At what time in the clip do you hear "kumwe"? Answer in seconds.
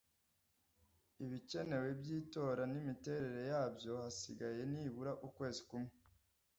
5.69-5.93